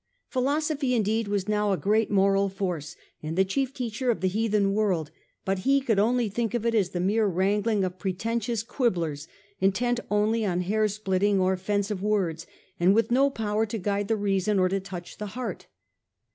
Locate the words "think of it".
6.27-6.73